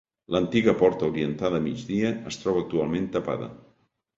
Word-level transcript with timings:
L'antiga 0.35 0.73
porta 0.79 1.09
orientada 1.11 1.61
a 1.63 1.65
migdia 1.65 2.11
es 2.33 2.41
troba 2.45 2.65
actualment 2.65 3.07
tapada. 3.19 3.53